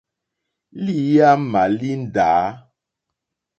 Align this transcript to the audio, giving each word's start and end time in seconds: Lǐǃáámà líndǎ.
Lǐǃáámà 0.83 1.63
líndǎ. 1.79 2.35